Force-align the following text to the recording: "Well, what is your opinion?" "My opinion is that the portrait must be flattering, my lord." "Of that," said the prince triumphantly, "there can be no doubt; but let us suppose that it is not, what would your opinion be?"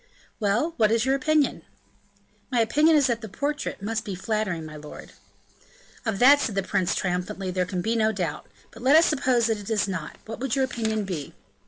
"Well, 0.39 0.73
what 0.77 0.89
is 0.91 1.05
your 1.05 1.13
opinion?" 1.13 1.61
"My 2.49 2.59
opinion 2.59 2.95
is 2.95 3.05
that 3.05 3.21
the 3.21 3.29
portrait 3.29 3.83
must 3.83 4.03
be 4.03 4.15
flattering, 4.15 4.65
my 4.65 4.75
lord." 4.75 5.11
"Of 6.07 6.17
that," 6.17 6.39
said 6.39 6.55
the 6.55 6.63
prince 6.63 6.95
triumphantly, 6.95 7.51
"there 7.51 7.67
can 7.67 7.83
be 7.83 7.95
no 7.95 8.11
doubt; 8.11 8.47
but 8.71 8.81
let 8.81 8.95
us 8.95 9.05
suppose 9.05 9.45
that 9.45 9.59
it 9.59 9.69
is 9.69 9.87
not, 9.87 10.17
what 10.25 10.39
would 10.39 10.55
your 10.55 10.65
opinion 10.65 11.03
be?" 11.05 11.35